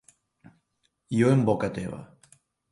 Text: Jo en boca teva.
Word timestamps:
Jo 1.19 1.29
en 1.37 1.45
boca 1.53 1.71
teva. 1.79 2.03